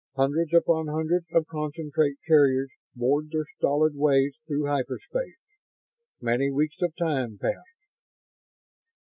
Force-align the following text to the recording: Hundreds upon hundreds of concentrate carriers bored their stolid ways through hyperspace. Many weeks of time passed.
Hundreds 0.15 0.51
upon 0.51 0.87
hundreds 0.87 1.27
of 1.31 1.45
concentrate 1.45 2.15
carriers 2.27 2.71
bored 2.95 3.29
their 3.29 3.45
stolid 3.55 3.93
ways 3.95 4.33
through 4.47 4.65
hyperspace. 4.65 5.37
Many 6.19 6.49
weeks 6.49 6.81
of 6.81 6.95
time 6.95 7.37
passed. 7.37 7.77